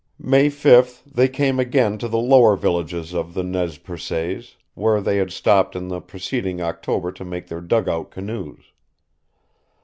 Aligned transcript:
May 0.17 0.49
5th 0.49 1.03
they 1.03 1.27
came 1.27 1.59
again 1.59 1.99
to 1.99 2.07
the 2.07 2.17
lower 2.17 2.55
villages 2.55 3.13
of 3.13 3.35
the 3.35 3.43
Nez 3.43 3.77
Percés, 3.77 4.55
where 4.73 4.99
they 4.99 5.17
had 5.17 5.29
stopped 5.29 5.75
in 5.75 5.89
the 5.89 6.01
preceding 6.01 6.59
October 6.59 7.11
to 7.11 7.23
make 7.23 7.45
their 7.45 7.61
dugout 7.61 8.09
canoes. 8.09 8.63